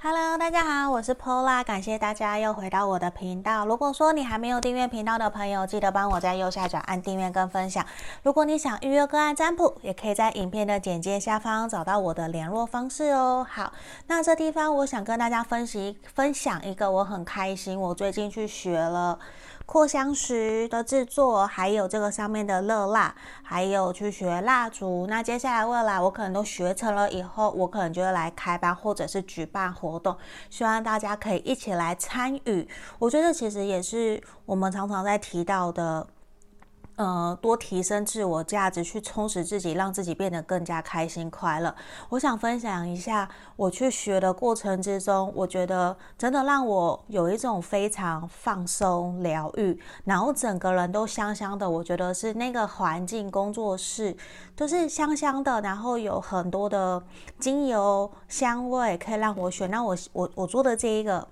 [0.00, 3.66] Hello，大家好，我是 Pola，感谢大家又回到我的频道。
[3.66, 7.84] 如果说你还没有订阅频道的朋友，记得帮我在右下角按订阅跟分享。
[8.22, 13.44] 如果你想预约个案占卜，也可以在影片的简介下方找到我的联络方式哦。
[13.50, 13.72] 好，
[14.06, 19.18] 那这地方我想跟大家分析分享一个我很开心，我最近去学了。
[19.68, 25.06] 扩香石的制作，还有这个上面的热蜡，还有去学蜡烛。
[25.08, 30.16] 那接下来未来我可能都学成了以后，我可能就会来开班或者是举办活动，
[30.48, 32.66] 希望大家可以一起来参与。
[32.98, 36.06] 我觉得其实也是我们常常在提到的。
[36.98, 41.72] 呃，多提升自我价值，去充实自己，让自己变得更加开心快乐。
[42.08, 51.70] 我想分享一下我去学的过程之中，我觉得真的让我有一种非常放松、疗愈，然后整个人都香香的。
[51.70, 54.16] 我觉得是那个环境、工作室
[54.56, 57.00] 都是香香的，然后有很多的
[57.38, 59.70] 精油香味可以让我选。
[59.70, 61.28] 那我我我做的这一个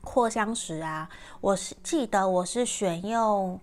[0.00, 1.06] 扩香石啊，
[1.42, 3.60] 我是记得我是选用。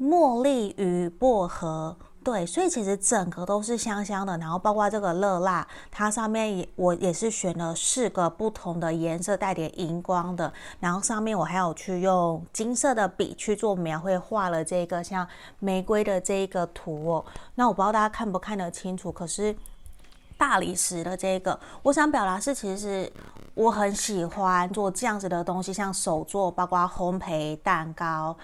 [0.00, 4.36] 茉莉与薄荷，对，所以其实整个都是香香的。
[4.36, 10.52] 然后包括这个热蜡，它上面也我也是选了四个不同的颜色，带点荧光的。
[10.80, 15.26] 然后上面我还有去用金色的笔去做描绘，画了这个像
[15.60, 17.24] 玫瑰的这一个图哦。
[17.54, 19.56] 那我不知道大家看不看得清楚，可是
[20.36, 23.10] 大理石的这个，我想表达是，其实
[23.54, 28.36] 我很喜欢做这样子的东西，像手作，包括烘焙蛋糕。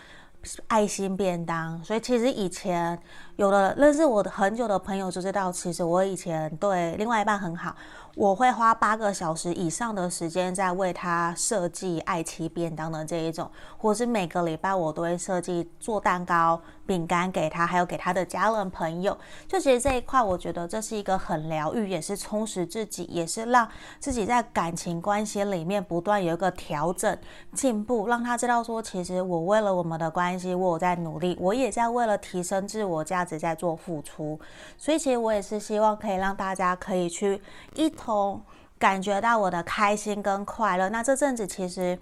[0.68, 2.98] 爱心便当，所以其实以前
[3.36, 7.74] 有的认识我的很久的朋友就知道，其实我以前对另外一半很好。
[8.14, 19.16] 我会花八个小时以上的时间在为他设计爱妻便当的这一种，或是每个礼拜我都会设计做蛋糕、饼干给他，还有给他的家人朋友。
[19.48, 23.66] 就其实这一块，我觉得这是一个很疗愈，也是充实自己，也是让
[23.98, 27.16] 自己在感情关系里面不断有一个调整、
[27.54, 34.38] 进步，让他知道说，其实我为了我们的关系，我有在努力，我也在为了提升自我价值在做付出。
[34.76, 37.40] 所以其实我也是希望可以让大家可以去
[37.74, 37.90] 一。
[38.02, 38.42] 从
[38.78, 41.96] 感觉到我的开心跟快乐，那这阵子其实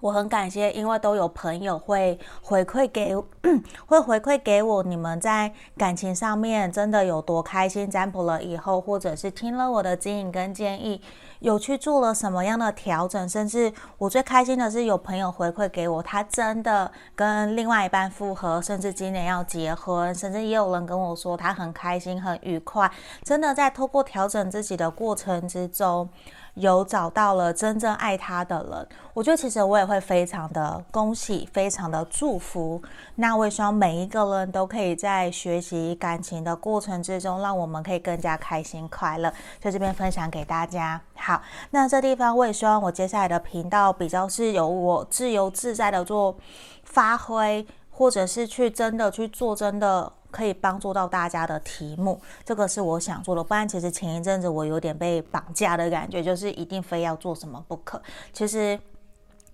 [0.00, 3.16] 我很感谢，因为都有朋友会回馈给，
[3.86, 11.00] 会回馈给我，你们在感情上面真的有多开心，占卜了以后，或者是听了我的指引跟建议。
[11.44, 22.90] 有去做了什么样的调整，甚至我最开心的是有朋友回馈给我，他真的跟另外一半复合，甚至今年要结婚，甚至也有人跟我说他很开心、很愉快，
[23.22, 26.08] 真的在透过调整自己的过程之中。
[26.54, 32.80] 有找到了真正爱他的人，我觉得其实我也会非常的恭喜，非常的祝福。
[33.16, 39.32] 那我也希望每一个人都可以在学习感情的过程之中，让我们可以更加开心快乐。
[39.60, 41.00] 在这边分享给大家。
[41.16, 46.36] 好，那这地方我也希望我接下来的频道比较是由我自由自在的做
[46.84, 50.12] 发挥，或者是去真的去做真的。
[50.34, 53.44] 可以帮助到大家的题目，这个是我想做的。
[53.44, 58.02] 不然，其实前一阵子我有点被绑架的感觉，就是一定非要做什么不可。
[58.32, 58.76] 其实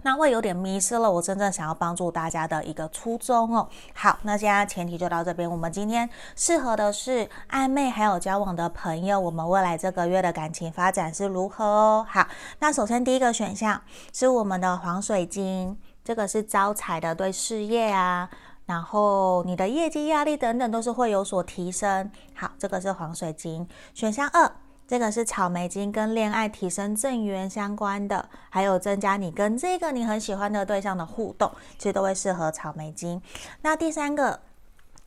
[0.02, 3.68] 那会有点迷失了我真正想要帮助大家的一个初衷哦。
[3.92, 5.50] 好，那现在前提就到这边。
[5.50, 12.06] 我们今天适合的是暧昧还有交往的朋友，我们未来这个月的感情发展是如何哦？
[12.08, 12.26] 好，
[12.60, 13.78] 那首先第一个选项
[14.14, 15.76] 是我们的黄水晶，
[16.10, 18.28] 这个是招财的，对事业啊。
[18.66, 22.10] 然后你的业绩压力等等都是会有所提升。
[22.34, 23.64] 好，这个是黄水晶。
[23.94, 24.50] 选项二，
[24.88, 31.48] 这个是草莓晶，跟恋爱提升正缘相关的，还有增加你跟这个你很喜欢的对象的互动，
[31.78, 33.22] 其实都会适合草莓晶。
[33.62, 34.40] 那第三个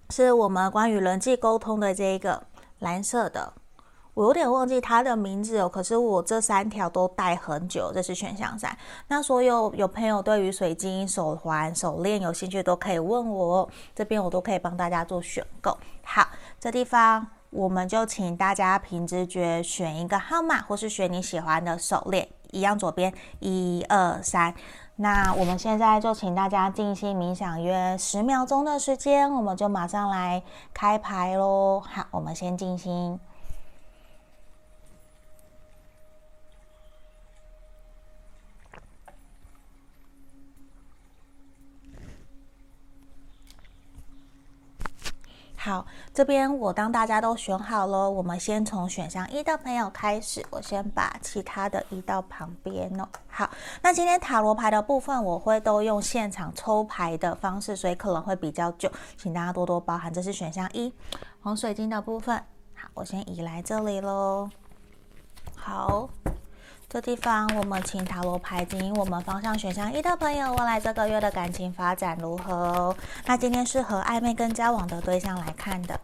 [0.09, 2.41] 是我们关于人际沟通的这一个
[2.79, 3.51] 蓝色的。
[4.13, 8.77] 我有点忘记它的名字哦，可是我这三条都戴很久，这是选项三。
[9.07, 15.75] 那所有有朋友对于水晶手环、手链有兴趣，都可以问我，这边我都可以帮大家做选购。
[16.03, 16.27] 好，
[16.59, 24.53] 这地方我们就请大家凭直觉选一个号码，或是选你喜欢的手链，一样左边一二三。
[24.97, 31.81] 那我们现在就请大家静心冥想约十秒钟的时间，我们就马上来开牌喽。
[31.83, 33.19] 好，我们先静心。
[45.63, 53.07] 好，这边我当大家都选好了，我们先从选项一的朋友开始，我先把其他的移到旁边哦。
[53.29, 53.49] 好，
[53.81, 60.13] 那今天塔罗牌的部分我会都用现场抽牌的方式，所以可能会比较久，请大家多多包涵。
[60.13, 60.93] 这是选项一，
[61.39, 62.35] 黄水晶的部分。
[62.75, 64.49] 好，我先移来这里喽。
[65.55, 66.09] 好。
[66.93, 69.57] 这地方，我们请塔罗牌指引我们方向。
[69.57, 72.95] 选项一的朋友，未来这个月的感情发展如何哦？
[73.25, 75.99] 那今天是和暧昧跟交往的对象来看的。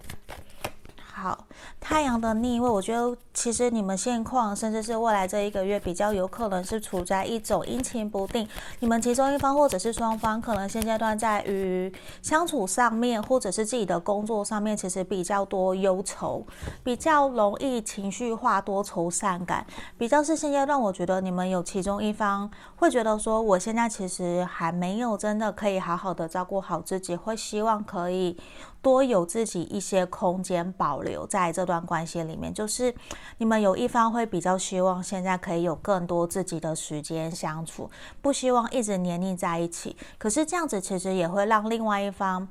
[1.00, 1.46] 好，
[1.80, 8.48] 太阳的逆位，我觉得其实你们现况，甚至是未来这一个月，比较有可能是处在一种阴晴不定。
[8.80, 11.92] 你们其中一方或者是双方，可能现阶段在于
[12.22, 16.46] 相处上面，或者是自己的工作上面，其实比较多忧愁，
[16.84, 19.66] 比较容易情绪化，多愁善感。
[19.98, 28.38] 比较是现阶段，我觉得你们有其中一方会觉得说，我现在其实还没有真的可以好好的照顾好自己，会希望可以。
[28.82, 32.94] 多有自己一些空间保留在这段关系里面，就是
[33.38, 37.90] 你们有一方会比较希望现在可以有更多自己的时间相处，
[38.22, 39.96] 不希望一直黏腻在一起。
[40.18, 42.48] 可是这样子其实也会让另外一方。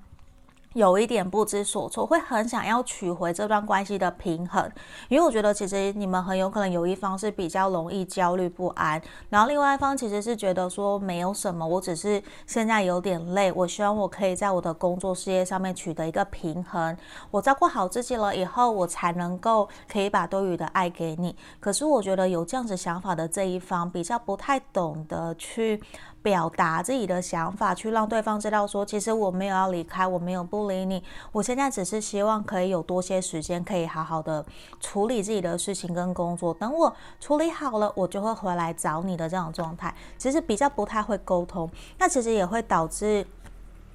[0.75, 4.71] 有一点不知所措，会很想要取回这段关系的平衡，
[5.09, 9.01] 因为我觉得其实你们很有可能有一方是比较容易焦虑不安，
[9.31, 16.97] 然后另外一方其实是觉得说没有什么，我只是现在有点累，我希望我可以在我的工作事业上面取得一个平衡，
[17.31, 21.35] 我照顾好自己了以后，我才能够可以把多余的爱给你。
[21.59, 25.83] 可是我觉得有这样子想法的这一方比较不太懂得去。
[26.23, 34.45] 表达自己的想法，去让对方知道说，其实我没有要离开，我没有不理你，我现在只是希望可以有多些时间，可以好好的
[34.81, 36.53] 处理自己的事情跟工作。
[36.55, 43.27] 等我处理好了，我就会回来找你的这种状态，其实比较不太会沟通，那其实也会导致。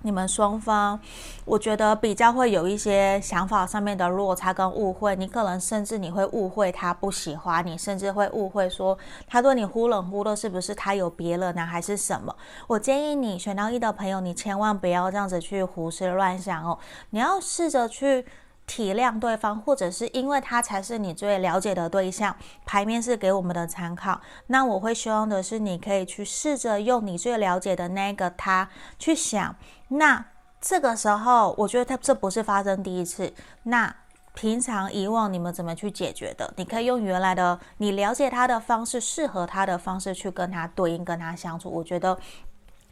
[0.04, 1.00] 你们双方，
[1.44, 5.16] 我觉得比较会有一些想法上面的落差跟误会。
[5.16, 8.98] 你可能甚至你会误会他不喜欢你，甚至会误会说
[9.28, 12.36] 他对你忽冷忽热，是不是他有别人呢，还是什么？
[12.68, 16.78] 我建议你选到一的朋友，你千万不要这样子去胡思乱想哦。
[17.10, 18.26] 你要试着去。
[18.66, 22.34] 体谅对方，或者是因为他才是你最了解的对象，
[22.66, 24.22] 牌面是给我们的参考。
[24.48, 29.54] 那我会希望的是，你可以去试着用你最了解的那个他去想。
[29.98, 30.26] 那
[30.62, 33.34] 这个时候，我觉得他这不是发生第一次。
[33.64, 33.96] 那
[34.34, 36.54] 平常以往你们怎么去解决的？
[36.58, 41.70] 你可以用原来的你了解他的方式，适合他的方式去跟他对应，跟他相处。
[41.70, 42.18] 我觉得。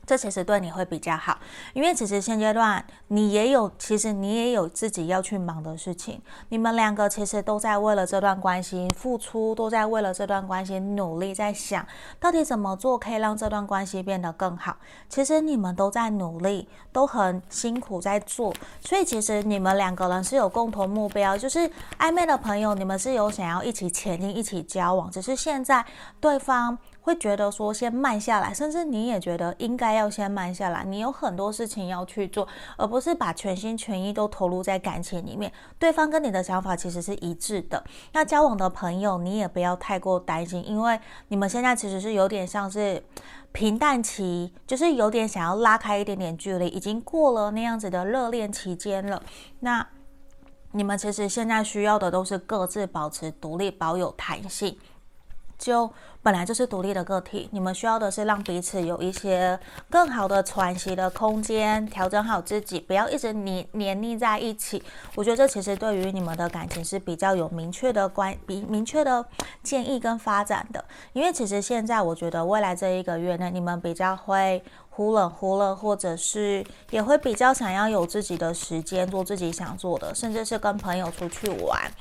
[0.06, 1.38] 这其实对你会比较好，
[1.74, 6.22] 因为其实现阶段你也有，其实你也有自己要去忙的事情。
[6.50, 11.86] 你们两个其实都在为了这段关系付出，都在为了这段关系努力，在想
[12.20, 14.76] 到底怎么做可以让这段关系变得更好。
[15.08, 21.70] 其实你们都在努力，都很辛苦在做，所以其实你们两个人是有共同目标，就是
[22.00, 25.86] 暧昧的朋友，你们是有想要一起前进、一起交往，只是现在
[26.20, 26.78] 对方。
[27.02, 30.84] 会觉得说先慢下来，甚至你也觉得应该要先慢下来。
[30.84, 35.52] 你有很多事情要去做，而不是把全心全意都投入在感情里面。
[35.80, 37.84] 对方跟你的想法其实是一致的。
[38.14, 41.00] 那交往的朋友，你也不要太过担心，因为
[41.30, 43.04] 你们现在其实是有点像是
[43.52, 49.22] 平淡期，就是有点想要拉开一点点距离，已经过了那样子的热恋期间了。
[49.62, 49.86] 那
[50.74, 54.78] 你们其实现在需要的都是各自保持独立，保有弹性。
[55.62, 55.88] 就
[56.24, 59.60] 本来就是独立的个体，你们需要的是让彼此有一些
[59.92, 64.82] 更好的喘息的空间，调整好自己，不要一直黏黏腻在一起。
[65.14, 69.24] 我觉得这其实对于你们的感情是比较有明确的关，比明确的
[69.62, 70.84] 建议跟发展的。
[71.14, 81.92] 因为其实现在我觉得未来这一个月呢，你们比较会忽冷忽热，或者是也会比较想要有自己的时间做自己想做的，甚至是跟朋友出去玩。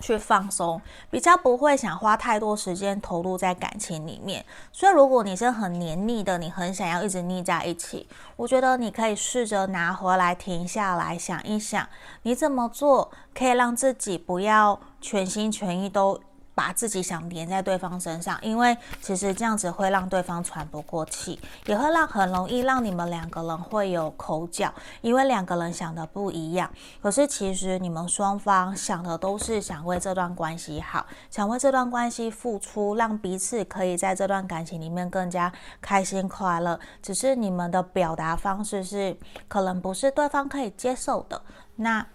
[0.00, 4.44] 去放松，比较不会想花太多时间投入在感情里面。
[4.72, 11.88] 所以，如果你是很黏腻的，你很想要一直腻在一起，我觉得你可以试着拿回来，停下来想一想，
[12.22, 16.20] 你怎么做可以让自己不要全心全意都。
[16.56, 24.72] 把自己想黏在对方身上，因为其实这样子会让对方喘不过气，也会让很容易让你们两个人会有口角，
[25.02, 26.70] 因为两个人想的不一样。
[27.02, 36.80] 可是其实你们双方想的都是想为这段关系好，想为这段关系付出，让彼此可以在这段感情里面更加开心快乐。
[37.02, 39.14] 只是你们的表达方式是
[39.46, 41.42] 可能不是对方可以接受的。
[41.76, 42.06] 那。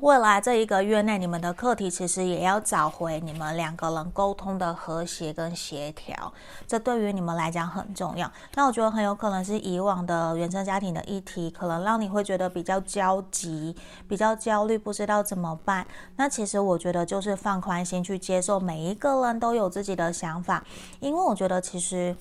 [0.00, 6.32] 未来这一个月内，你们的课题其实也要找回你们两个人沟通的和谐跟协调，
[6.66, 8.30] 这对于你们来讲很重要。
[8.54, 13.76] 那我觉得很有可能是以往的原生家庭的议题，可能让你会觉得比较焦急、
[14.08, 15.86] 比较焦虑，不知道怎么办。
[16.16, 20.64] 那其实我觉得就是放宽心去接受每一个人都有自己的想法，
[21.00, 22.16] 因为我觉得其实。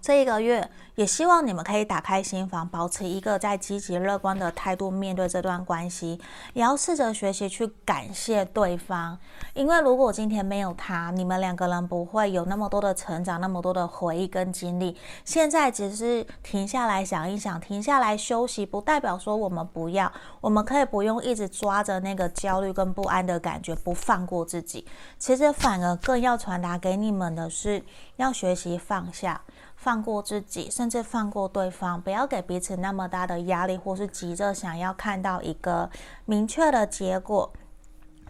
[0.00, 6.20] 这一个月，也希望你们可以打开心房，保持一个在积极乐观的态度面对这段关系，
[6.54, 9.18] 也要试着学习去感谢对方，
[9.52, 14.96] 因为如果今天没有他，你们两个人不会有那么多的成长，那么多的回忆跟经历。
[15.24, 24.86] 现在只是停下来想一想，停下来休息，不代表说我们不要，我们可以不用一直抓着那个焦虑跟不安的感觉，不放过自己。
[25.18, 27.84] 其实反而更要传达给你们的是，
[28.16, 29.42] 要学习放下。
[29.80, 35.88] 放过自己，甚至放过对方，不要给彼此那么大的压力，或是急着想要看到一个
[36.26, 37.50] 明确的结果。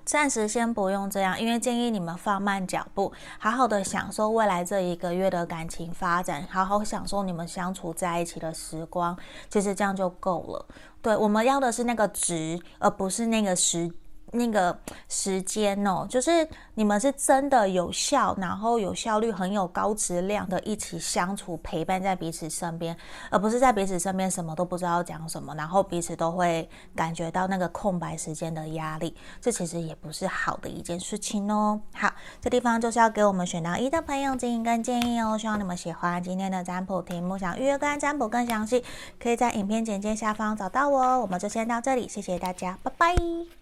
[0.04, 9.18] 暂时先不用这样，因为建议你们放慢脚步，好好的享受未来这一个月的感情发展，好好享受你们相处在一起的时光。
[9.48, 10.66] 其实这样就够了。
[11.02, 13.92] 对，我们要的是那个值，而不是那个时。
[14.32, 22.96] 那个时间哦，就是你们是真的有效，然后有效率，很有高质量的一起相处，陪伴在彼此身边，
[23.30, 31.80] 而不是在彼此身边什么都不知道讲什么，然后彼此都会感觉到那个空白时间的压力，这其实也不是好的一件事情哦。
[31.92, 38.84] 好，这地方就是要给我们选到一的朋友指引跟建议哦，希望你们喜欢今天的占卜题目，想预约个案占卜更详细，
[39.20, 41.20] 可以在影片简介下方找到我哦。
[41.20, 43.59] 我们就先到这里，谢谢大家，拜拜。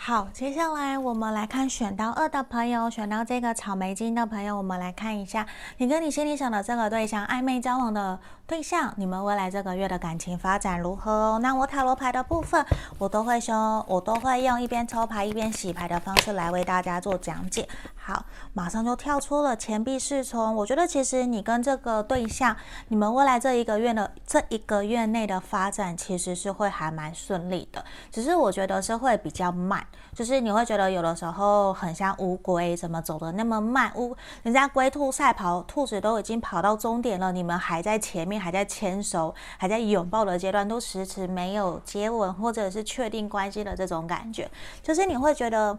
[0.00, 5.44] 好，接下来我们来看选到二的朋友，选到这个草莓金的朋友，我们来看一下
[5.78, 11.38] 你跟你心里想的这个对象暧昧交往的对象，你们未来这个月的感情发展如何哦？
[11.42, 12.64] 那我塔罗牌的部分，
[12.96, 17.68] 我都会说，我都会用一边抽牌一边洗牌的方式来为大家做讲解。
[18.08, 18.24] 好，
[18.54, 20.56] 马上就跳出了钱币侍从。
[20.56, 22.56] 我觉得其实你跟这个对象，
[22.88, 27.84] 你们未来这一个月的这一个月内的发展，其实是会还蛮顺利的。
[28.10, 33.92] 只是我觉得是会比较慢，就是你会觉得有的时候很像乌龟，怎么走得那么慢？
[33.96, 44.50] 乌人家龟兔赛跑，兔子都已经跑到终点了，你们还在前面，还在牵手，还在拥抱的阶段，都迟迟没有接吻或者是确定关系的这种感觉，
[44.82, 45.78] 就是你会觉得。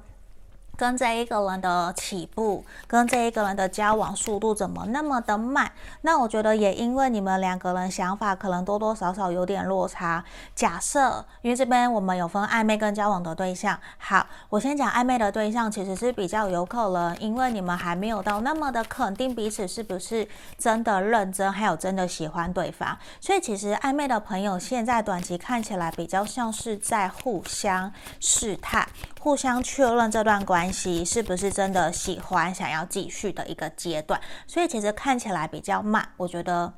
[0.79, 5.69] 跟这一个人的起步，跟这一个人的交往速度怎么那么的慢？
[6.03, 10.23] 那我觉得也因为你们两个人想法可能多多少少有点落差。
[10.55, 13.77] 假设，因为这边我们有分暧昧跟交往的对象。
[13.97, 20.25] 好，我先讲暧昧的对象，其实是比较有可能，因为你们还没有到那么的肯定彼此是不是
[20.57, 22.97] 真的认真，还有真的喜欢对方。
[23.19, 28.87] 所以其实暧昧的朋友现在短期看起来比较像是在互相试探。
[29.19, 36.07] 互相确认这段关系是不是真的喜欢，想要继续的一个阶段，所以其实看起来比较慢。
[36.17, 36.73] 我觉得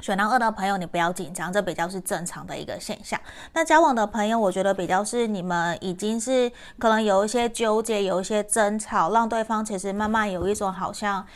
[0.00, 3.20] 选到二的朋友，你不要紧张，这比较是正常的一个现象。
[3.52, 11.26] 那交往的朋友，我觉得比较是你们已经是可能有一些纠结，有一些争吵，让对方其实慢慢有一种好像。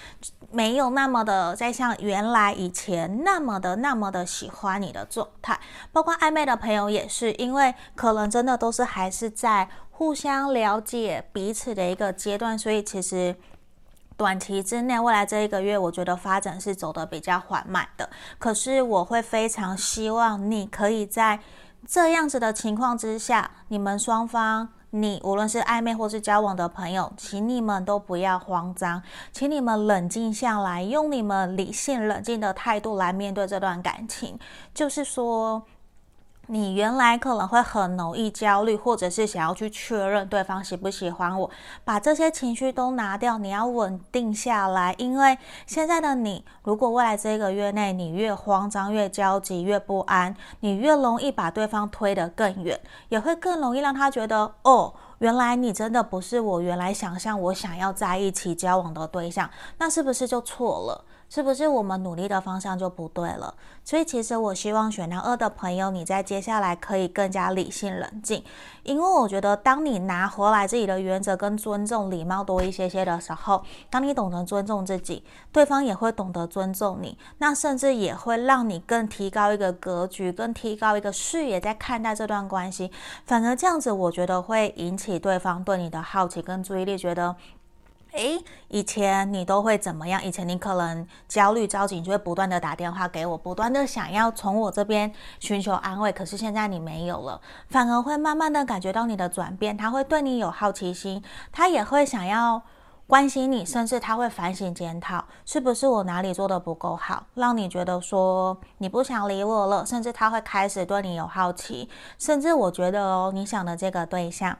[0.52, 5.56] 没有那么的再像原来以前那么的那么的喜欢你的状态，
[5.92, 9.68] 包括暧昧的朋友也是，因为可能真的都是还是在
[10.00, 13.36] 互相了解彼此的一个阶段，所以其实
[14.16, 18.08] 短期之内，未来这一个月，我觉得发展是走得比较缓慢的。
[18.38, 21.38] 可是我会非常希望你可以在
[21.86, 24.70] 这样子的情况之下，你们双方。
[24.88, 29.02] 你无论是暧昧或是交往的朋友，请你们都不要慌张，
[29.32, 34.38] 请你们冷静下来，用你们理性冷静的态度来面对这段感情。
[34.72, 35.62] 就是说。
[36.52, 41.48] 你原来可能会很容易焦虑，或者是想要去确认对方喜不喜欢我，
[41.84, 44.92] 把这些情绪都拿掉，你要稳定下来。
[44.98, 52.80] 因为现在的你，如果未来这个月内你越慌张、越焦急、越不安，你越容易把对方推得更远，
[53.10, 61.04] 也会更容易让他觉得哦，原来你真的不是我原来想象我想要在一起交往的对象，那是不是就错了？
[61.30, 63.54] 是不是我们努力的方向就不对了？
[63.84, 68.44] 所以其实我希望选到二的朋友，你在接下来可以更加理性冷静，
[68.82, 82.90] 因为我觉得当你拿回来自己的原则跟尊重、礼貌多一些些的时候，当你懂得尊重自己，对方也会懂得尊重你，那甚至也会让你更提高一个格局，更提高一个视野，在看待这段关系。
[83.24, 87.36] 反而这样子，我觉得会引起对方对你的好奇跟注意力，觉得。
[88.12, 90.22] 诶，以前你都会怎么样？
[90.24, 96.10] 以前你可能焦虑着急，就会不断的打电话给我，不断的想要从我这边寻求安慰。
[96.10, 99.76] 可是现在你没有了，反而会慢慢的感觉到你的转变。
[99.76, 102.60] 他会对你有好奇心，他也会想要
[103.06, 109.86] 关心你，甚至他会反省检讨，是不是我哪里做的不够好，让你觉得说你不想理我了。
[109.86, 111.88] 甚至他会开始对你有好奇，
[112.18, 114.58] 甚至我觉得哦，你想的这个对象。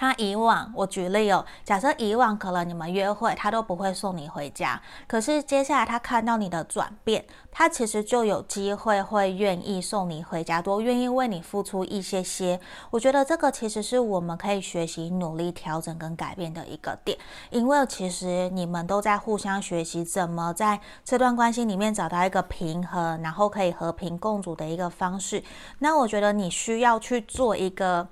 [0.00, 12.58] 他以往，我举例哦，假设以往可能你们约会，他都不会送你回家，可是接下来他看到你的转变，他其实就有机会会愿意送你回家，多愿意为你付出一些些。
[12.90, 17.18] 我觉得这个其实是我们可以学习、努力调整跟改变的一个点，
[17.50, 25.44] 因为其实你们都在互相学习，怎么在这段关系里面找到一个平衡，然后可以和平共处的一个方式。
[25.80, 28.08] 那我觉得你需要去做一个。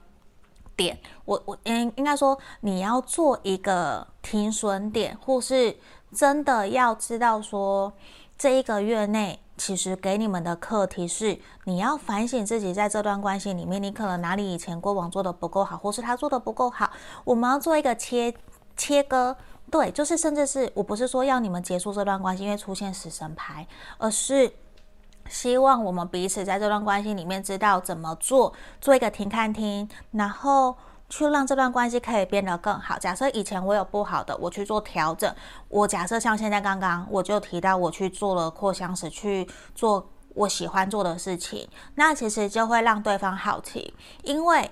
[0.78, 5.76] 点，我我应应该说，你要做一个停损点，或是
[6.14, 7.92] 真的要知道说，
[8.38, 16.88] 这一个月内，其实给你们的课题是，你要反省自己在这段关系里面，你可能哪里以前过往做的不够好，或是他做的不够好，
[17.24, 18.32] 我们要做一个切
[18.76, 19.34] 切割，
[19.68, 23.66] 对，就是甚至是我不是说要你们结束这段关系，因为出现死神牌，
[23.98, 24.52] 而是。
[25.28, 30.76] 希望我们彼此在这段关系里面知道怎么做，做一个停看听，然后
[31.08, 32.98] 去让这段关系可以变得更好。
[32.98, 35.32] 假设以前我有不好的，我去做调整。
[35.68, 44.70] 我假设像现在刚刚我就提到我去做了扩香石，去做我喜欢做的事情，那其实就会让对方好奇，因为。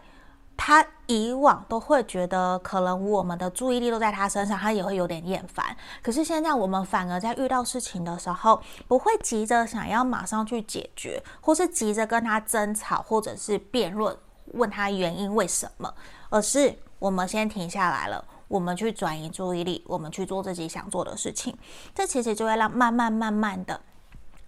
[0.56, 5.76] 他以往都会觉得，可能我们的注意力都在他身上，他也会有点厌烦。
[6.02, 14.16] 可是现在我们反而在遇到事情的时候，不会急着想要马上去解决，或是急着跟他争吵，或者是辩论，
[14.54, 15.92] 问他原因为什么，
[16.30, 21.56] 而是我们先停下来了，我们去转移注意力，我们去做自己想做的事情。
[21.94, 23.80] 这其实就会让慢慢慢慢的。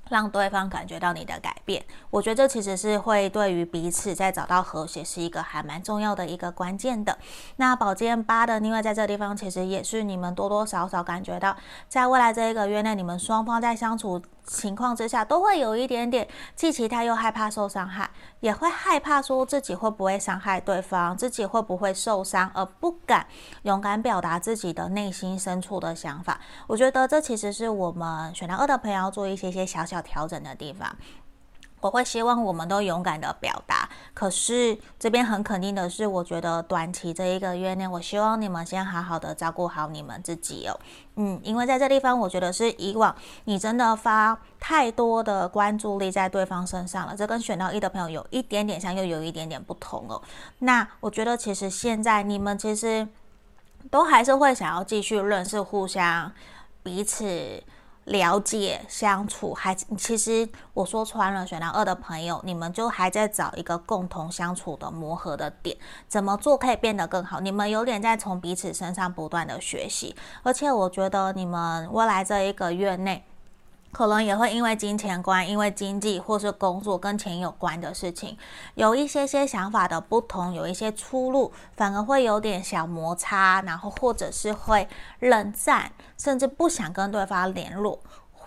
[0.08, 7.18] 让对方感觉到你的改变，我觉得这其实是会对于彼此在找到和谐是一个还蛮重要的一个关键的。
[7.56, 11.56] 那宝剑八的逆位在这个地方，其实也是你们多多少少感觉到，
[11.88, 16.26] 在未来这一个月内，你们双方在相处情况之下，都会有一点点
[16.56, 23.26] 既期待又害怕受伤害，也会害怕说自己会不会伤害对方，自己会不会受伤，而不敢
[23.62, 26.40] 勇敢表达自己的内心深处的想法。
[26.66, 30.96] 我觉得这其实是我们选到二的朋友要做一些些小小调整的地方。
[31.80, 40.78] 我会希望我们都勇敢的表达，可是这边很肯定的是，我觉得短期这一个月内，我希望你们先好好的照顾好你们自己哦。
[41.16, 50.20] 嗯，因为在这地方，我觉得是以往你真的发太多的关注力在对方身上了，这跟选到一的朋友有一点点像，又有一点点不同哦。
[50.58, 53.06] 那我觉得其实现在你们其实
[53.90, 56.32] 都还是会想要继续认识，互相
[56.82, 57.62] 彼此。
[58.08, 65.76] 了解相处，还其实我说穿了，选到二的朋友，你们就还在找一个共同相处的磨合的点，
[66.08, 67.40] 怎么做可以变得更好？
[67.40, 73.24] 你们有点在从彼此身上不断的学习，而且我觉得你们未来这一个月内。
[73.90, 78.36] 可能也会因为金钱观，因为经济或是工作跟钱有关的事情，
[78.74, 84.86] 有一些些想法的不同，有一些出入，反而会有点小摩擦，然后或者是会
[85.20, 87.98] 冷战，甚至不想跟对方联络，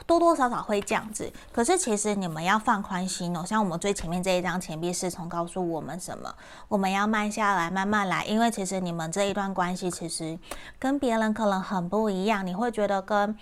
[0.05, 1.33] 多多少少会这样子。
[1.51, 6.33] 可是其实你们要放宽心哦，像我们最前面这一张钱币侍从告诉我们什么？
[6.67, 10.37] 我们要慢下来，慢慢来，因为其实你们这一段关系其实
[10.77, 13.35] 跟别人可能很不一样，你会觉得跟。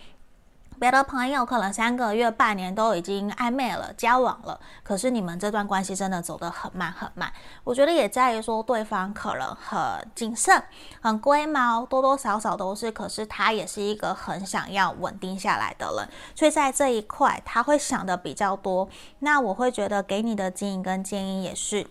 [0.80, 7.32] 别的朋友可能三个月、半年都已经暧昧了、交往了，可是你们这段关系真的走得很慢很慢。
[7.66, 9.78] 我觉得也在于说对方可能很
[10.16, 10.64] 谨慎、
[11.02, 12.90] 很龟毛，多多少少都是。
[12.92, 18.88] 可是他也是一个很想要稳定下来的人，所以在这一块他会想的比较多。
[19.20, 21.86] 那我会觉得给你的建议跟建议也是。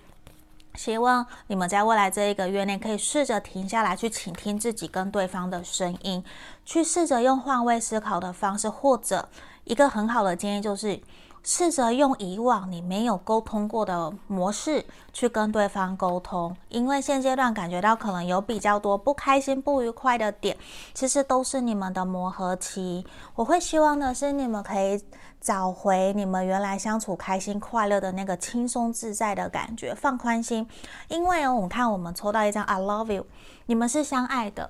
[0.74, 6.24] 希望你们在未来这一个月内，可以试着停下来，去倾听自己跟对方的声音，
[6.64, 9.28] 去试着用换位思考的方式，或者
[9.64, 11.00] 一个很好的建议就是，
[11.42, 20.56] 试着用以往你没有沟通过的模式去跟对方沟通，因为现阶段感觉到可能有比较多不开心、不愉快的点，
[20.94, 23.06] 其实都是你们的磨合期。
[23.34, 25.02] 我会希望的是，你们可以。
[25.40, 30.68] 找回你们原来相处开心快乐的那个轻松自在的感觉，放宽心。
[31.06, 33.24] 因为哦，我们看我们抽到一张 I love you，
[33.66, 34.68] 你们是相爱的。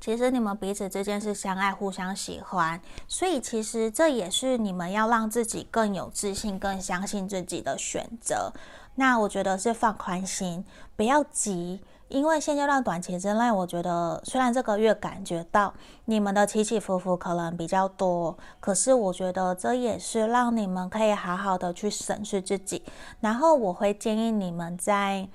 [0.00, 8.52] 其实你们彼此之间是相爱、互相喜欢，所以其实这也是你们要让自己更有自信、更相信自己的选择。
[8.94, 10.64] 那我觉得是放宽心，
[10.96, 11.80] 不要急。
[12.08, 15.72] 因为现阶段短期之内，我觉得虽然这个月感觉到
[16.06, 22.82] 你们的起起伏伏可能比较多，可是我觉得这也是让你们可以好好的去审视自己。
[23.20, 25.28] 然后我会建议你们在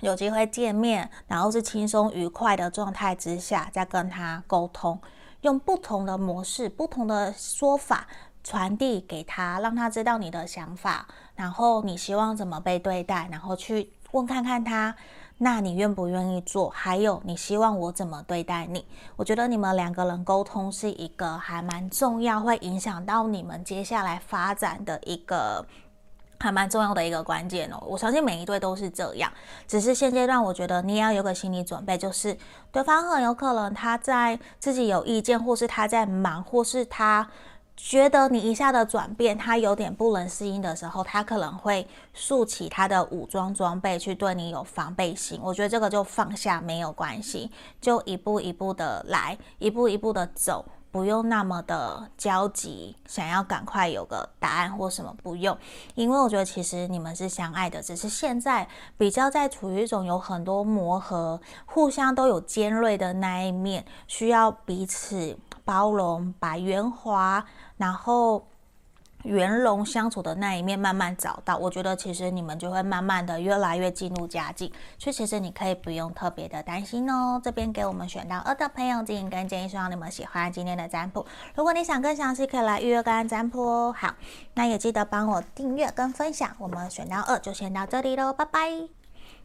[0.00, 5.00] 有机会见面，然后是轻松愉快的状态之下，再跟他沟通，
[5.42, 8.06] 用不同的模式、不同的说法
[8.42, 14.94] 传递给他，让他知道你的想法，然后你希望怎么被对待，然后去问看看他。
[15.42, 16.68] 那你愿不愿意做？
[16.68, 18.84] 还有，你希望我怎么对待你？
[19.16, 25.66] 我觉得你们两个人沟通是一个还蛮重要，会影响到你们接下来发展的一个
[26.40, 27.78] 还蛮重要的一个关键哦。
[27.86, 29.30] 我相信每一对都是这样，
[29.68, 32.36] 只是现阶段我觉得你也要有个心理准备，就是
[32.72, 37.28] 对方很有可能他在自己有意见，或是他在忙，或是他。
[37.82, 45.40] 觉得你一下的转变，他有点不能适应的时候，他可能会竖起他的武装装备去对你有防备心。
[45.42, 47.50] 我觉得这个就放下没有关系，
[47.80, 55.56] 就一步一步的来，一步一步的走，不用那么的焦急，想要赶快有个答案或什么，不用。
[55.94, 67.44] 因为我觉得其实你们是相爱的，只是现在比较在处于一种有很多磨合，互相都有尖锐的那一面，需要彼此包容，把圆滑。
[67.76, 68.46] 然后
[69.24, 77.40] 圆融相处的那一面慢慢找到，我觉得其实你们就会慢慢的越来越进入佳境，所以其实你可以不用特别的担心哦。
[77.42, 81.26] 这边给我们选到二的朋友，建议跟建议，希望你们喜欢今天的占卜。
[81.54, 83.94] 如果你想更详细，可以来预约个案占卜哦。
[83.96, 84.14] 好，
[84.54, 86.50] 那也记得帮我订阅跟分享。
[86.58, 88.99] 我们选到二就先到这里喽，拜拜。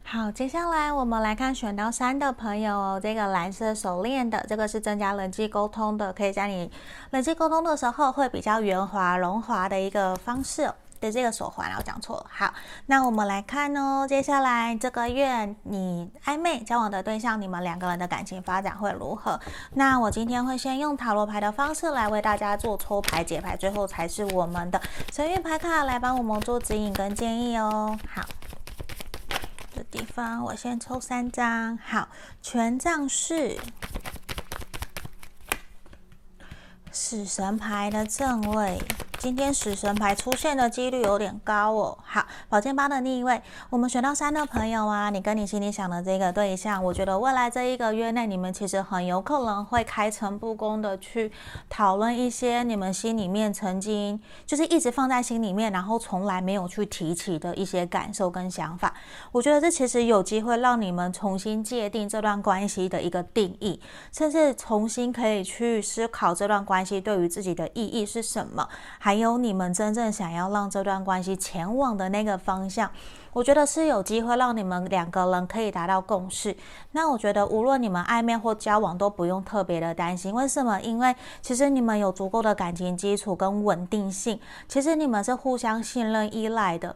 [0.07, 6.71] 好，接下来我们来看选到三的朋友，这个蓝色手链的，这个是增加人际沟通的，可以在你
[7.09, 12.27] 人际沟通的时候会比较圆滑、融滑的一个方式的这个手环，我讲错了。
[12.29, 12.53] 好，
[12.85, 19.39] 那我们来看哦，接下来这个月你暧昧交往的对象，你们两个人的感情发展会如何？
[19.73, 24.79] 那我今天会先用塔罗牌的方式来为大家做抽牌解牌，最后才是我们的
[25.11, 27.97] 神谕牌卡来帮我们做指引跟建议哦。
[28.13, 28.21] 好。
[29.75, 31.77] 的地方，我先抽三张。
[31.77, 32.07] 好，
[32.41, 33.57] 权杖四，
[36.95, 38.81] 死神牌的正位。
[39.17, 41.97] 今天死神牌出现的几率有点高哦。
[42.05, 51.31] 好，宝剑八的逆位，我们选到三的朋友啊，你跟你心里想的这个对象，我觉得未来这一个月内，你们其实很有可能会开诚布公的去
[51.69, 58.93] 讨论一些你们心里面曾经就是一直放在心里面，然后从来没有去提起的一些感受跟想法。
[59.31, 63.81] 我觉得这其实有机会让你们重新界定这段关系的一个定义，
[64.13, 68.67] 甚至重新可以去思考这段关对于自己的意义是什么，
[68.99, 72.91] 还有你们真正想要让这段关系前往的那个方向，
[73.33, 76.55] 我觉得是有机会让你们两个人可以达到共识。
[76.91, 80.33] 那我觉得无论你们暧昧或交往都不用特别的担心。
[80.33, 80.79] 为什么？
[80.81, 86.95] 因为其实你们有足够的感情基础跟稳定性，其实你们是互相信任依赖的。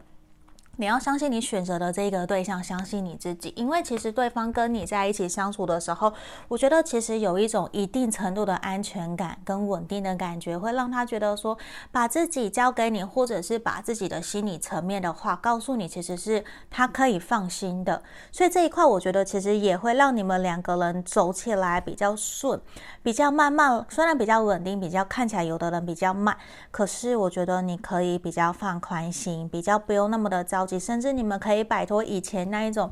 [0.80, 6.10] 你要相信你选择的这个对象，相信你自己，因为其实对方跟你在一起相处的时候，
[6.48, 11.58] 我觉得其实有一种一定程度的安全感跟稳定的感觉，会让他觉得说，
[11.92, 18.02] 把自己交给你，或者是把自己的心理层面的话告诉你，其实是他可以放心的。
[18.32, 22.58] 所以这一块，我觉得其实也会让你们两个人走起来比较顺，
[23.02, 23.84] 比较慢慢。
[23.90, 26.34] 虽然比较稳定，比较看起来有的人比较慢，
[26.70, 32.90] 可是我觉得你可以比较放宽心，比较不用那么的着甚至你们可以摆脱以前那一种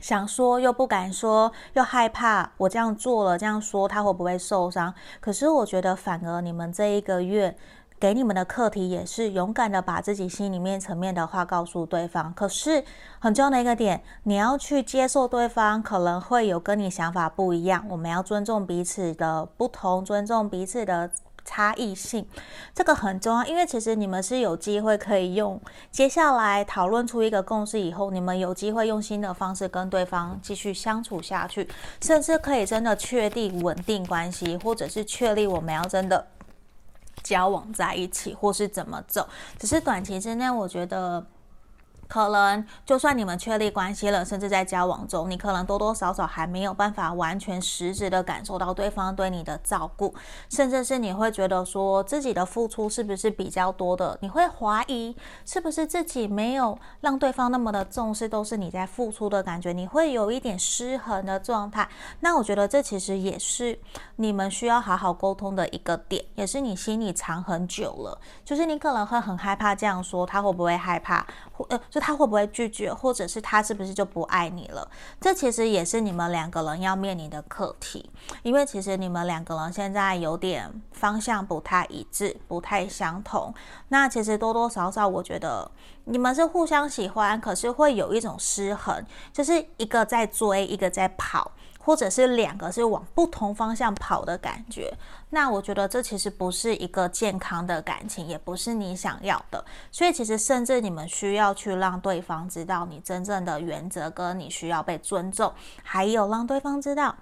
[0.00, 4.92] 想说又不敢说，又害怕我这样做了这样说他会不会受伤？
[5.20, 7.54] 可是我觉得反而你们这一个月
[7.98, 12.32] 给你们的课题也是勇敢的把自己心里面层面的话告诉对方。
[12.32, 12.82] 可是
[13.18, 21.10] 很重要的一个点，你要去接受对方可能会有跟你想法不一样，我们要尊重彼此的不同，尊重彼此的。
[21.50, 22.24] 差异性，
[22.72, 25.60] 这个很重要，因为其实你们是有机会可以用
[25.90, 31.68] 接下来讨论出一个共识以后，你们有机会用新的方式跟对方继续相处下去，
[32.00, 36.24] 甚至可以真的确定稳定关系，或者是确立我们要真的
[37.24, 39.28] 交往在一起，或是怎么走。
[39.58, 41.26] 只是短期之内，我觉得。
[42.10, 50.12] 可能就算你们确立关系了，甚至在交往中，你可能多多少少还没有办法完全实质的感受到对方对你的照顾，
[50.48, 61.88] 甚至是你会觉得说自己的付出是不是比较多的，你会怀疑是不是自己没有让对方那么的重视，都是你在付出的感觉，你会有一点失衡的状态。
[62.18, 63.78] 那我觉得这其实也是
[64.16, 71.24] 你们需要好好沟通的一个点，也是你心里藏很久了，就是你可能会很害怕这样说，他会不会害怕？
[71.68, 71.78] 呃。
[72.00, 74.90] 他会不会拒绝，或者是他是不是就不爱你了？
[75.20, 78.10] 这其实也是你们两个人要面临的课题，
[78.42, 83.54] 因为其实你们两个人现在有点方向不太一致，不太相同。
[83.88, 85.70] 那其实多多少少，我觉得
[86.04, 91.52] 你们是互相喜欢，可是会有一种失衡，就是一个在追，一个在跑。
[91.82, 94.92] 或者是两个是往不同方向跑的感觉，
[95.30, 99.64] 那我觉得这其实不是一个健康的感情，也不是你想要的。
[99.90, 107.16] 所以其实甚至你们需要去让对方知道你真正的原则，跟你需要被尊重，还有让对方知道。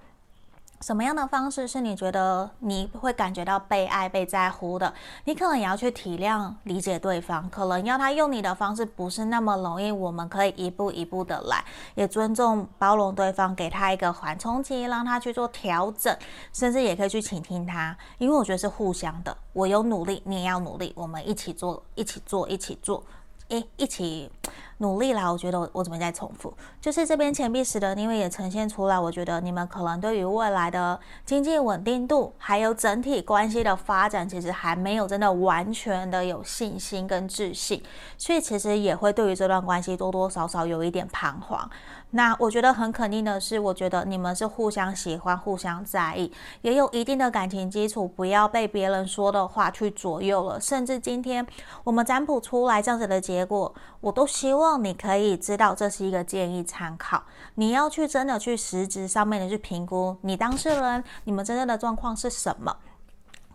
[0.81, 4.95] 什么样的方式是你觉得你会感觉到被爱、被在乎的？
[5.25, 9.91] 你可能也要去体谅、理解对方，可能要他用你的方式不是那么容易。
[9.91, 11.65] 我们可以一步一步的来，
[11.97, 16.17] 也尊重、包容对方，给他一个缓冲期，让他去做调整，
[16.53, 19.37] 甚至也可以去倾听他，因为我觉得是互相的。
[19.53, 23.03] 我有努力，你也要努力，我们一起做，一起做，一起做，
[23.49, 24.31] 诶，一起。
[24.79, 25.31] 努力啦！
[25.31, 26.55] 我觉得我我怎么在重复？
[26.81, 37.83] 就是这边钱币十的，因为也呈现出来，我觉得你们可能对于未来的经济稳定度，还有整体关系的发展，其实还没有真的完全的有信心跟自信，
[38.17, 41.69] 所以其实也会对于这段关系多多少少有一点彷徨。
[42.13, 50.61] 那我觉得很肯定的是，我觉得你们是互相喜欢、互相在意，也有一定的感情基础，不要被别人说的话去左右了。
[50.61, 51.45] 甚至今天
[51.83, 54.68] 我们占卜出来这样子的结果，我都希望。
[54.77, 57.23] 你可以知道这是一个建议参考，
[57.55, 62.77] 你要去真的去实质上面的去评估你当事人，你们真正的状况是什么。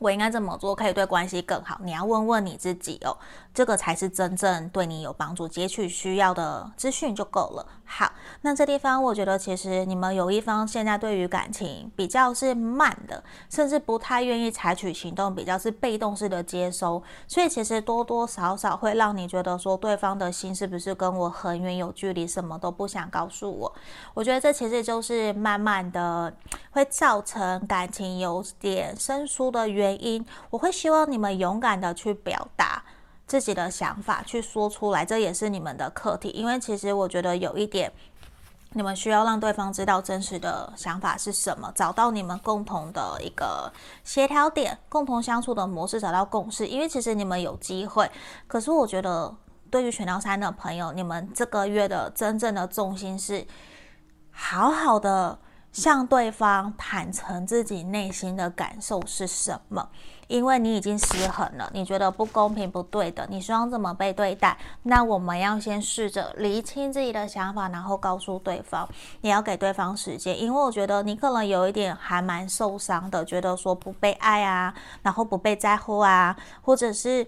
[0.04, 1.80] 我应该怎么做可以对关系更好？
[1.82, 3.18] 你要问问你自己哦，
[3.54, 5.48] 这个才是真正对你有帮助。
[5.48, 7.66] 截取需要的资讯就够了。
[7.86, 8.12] 好，
[8.42, 23.74] 那这地方我觉得其实你们有一方现在对于感情比较是慢的，甚至不太愿意采取行动，比较是被动式的接收，所以其实多多少少会让你觉得说对方的心是不是跟我很远有距离，什么都不想告诉我。
[24.14, 26.34] 我觉得这其实就是慢慢的
[26.72, 30.14] 会造成感情有点生疏的原因。
[30.16, 32.84] 因我会希望你们勇敢的去表达
[33.26, 36.30] 自己的想法，去说出来，这也是你们的课题。
[36.30, 37.92] 因为其实我觉得有一点，
[38.74, 43.72] 你们需要让对方知道真实的想法是什么，找到你们共同的一个
[44.04, 46.68] 协调点，共同相处的模式，找到共识。
[46.68, 48.12] 因为其实你们有机会，
[48.46, 49.34] 可是我觉得
[49.72, 53.48] 对于选到三的朋友，你们这个月的真正的重心是
[54.32, 55.40] 好好的。
[55.74, 59.90] 向对方坦诚自己内心的感受是什么？
[60.28, 64.58] 因为你已经失衡了，你觉得不公平、不对的，你希望怎么被对待？
[64.84, 68.88] 那我们要先试着厘清自己的想法，然后告诉对方，
[69.22, 77.28] 你要给对方时间，因为我觉得你可能有一点还蛮受伤的，觉得说不被爱啊，然后不被在乎啊，或者是。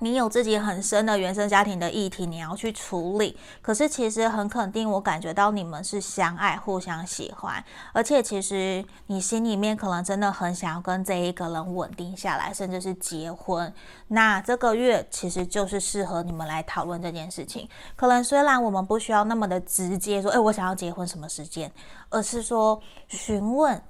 [0.00, 3.34] 你有自己很深的原生家庭的议题，你要去处理。
[3.62, 13.72] 可是其实很肯定，我感觉到你们是相爱、互相喜欢，而且其实你心里面可能真的很想要跟这一个人稳定下来，甚至是结婚。
[14.08, 17.66] 那这个月其实就是适合你们来讨论这件事情。
[17.96, 21.72] 可能虽然我们不需要那么的直接说，诶，我想要结婚什么时间，
[22.10, 22.78] 而是说
[23.08, 23.80] 询问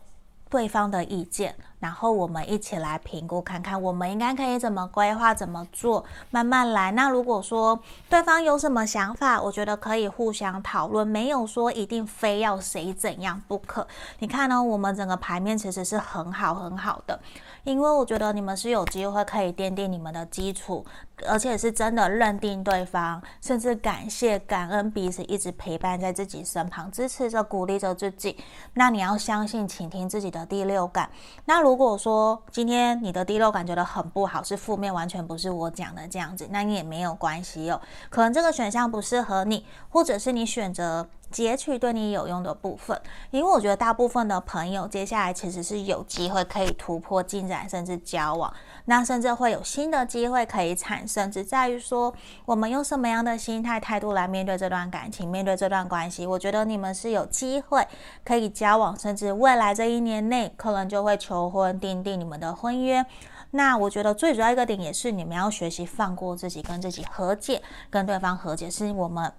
[0.49, 1.53] 对方的意见。
[1.79, 6.91] 然后我们一起来评估，看看我们应该可以怎么规划、怎么做，慢慢来。
[6.93, 13.87] 那如果说对方有什么想法，我觉得可以互相讨论，没有说一定非要谁怎样不可。
[14.19, 14.63] 你看呢？
[14.63, 17.21] 我们整个牌面其实是很好很好的，
[17.65, 20.85] 因为我觉得你们是有机会可以奠定你们的基础，
[21.29, 28.37] 而且是真的认定对方，甚至感谢、感恩彼此一直陪伴在自己身旁，支持着、鼓励着自己。
[28.75, 31.11] 那你要相信、倾听自己的第六感。
[31.45, 37.81] 那如果说今天你的低落感觉得很不好，是负面，完全不是我讲的这样子，那你也没有关系哦。
[38.09, 42.99] 可能这个选项不适合你，或者是你选择截取对你有用的部分，
[43.31, 48.53] 因为我觉得大部分的朋友接下来其实是有机会可以突破进展，甚至交往，
[48.87, 56.27] 那甚至会有新的机会可以产生，只在于说我们用什么样的心态态度来面对这段感情，面对这段关系。
[56.27, 57.87] 我觉得你们是有机会
[58.25, 63.05] 可以交往，甚至未来这一年内可能就会求婚，订定你们的婚约。
[63.51, 69.33] 那我觉得最主要一个点也是你们要学习放过自己，跟自己和解，跟对方和解，是我们。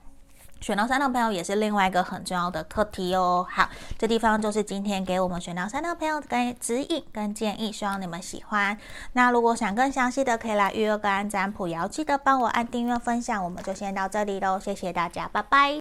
[0.62, 3.46] 选到三的朋友也是另外一个很重要的课题哦。
[3.50, 8.78] 好，这地方就是今天给我们选到三的朋友的指引跟建议，希望你们喜欢。
[9.14, 13.44] 那如果想更详细的，可以来预约个案占卜，也要记得帮我按订阅分享。
[13.44, 15.74] 我们就先到这里喽，谢谢大家，拜拜。